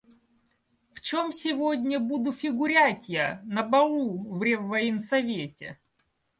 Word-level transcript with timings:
В 0.95 1.01
чем 1.01 1.31
сегодня 1.31 1.99
буду 1.99 2.33
фигурять 2.33 3.07
я 3.07 3.39
на 3.45 3.61
балу 3.61 4.33
в 4.33 4.41
Реввоенсовете? 4.41 5.79